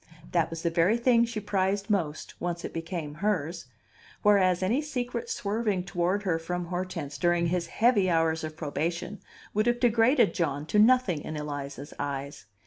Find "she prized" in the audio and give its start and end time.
1.25-1.87